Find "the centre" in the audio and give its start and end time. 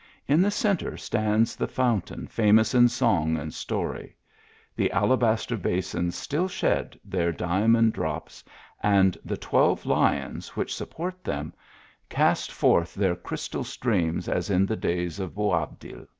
0.41-0.97